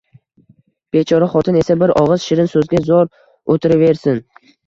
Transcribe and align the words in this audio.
Bechora 0.95 1.27
xotin 1.33 1.59
esa 1.59 1.75
bir 1.83 1.93
og'iz 2.03 2.25
shirin 2.29 2.49
so'zga 2.55 2.81
zor 2.89 3.13
o'tiraversin 3.57 4.19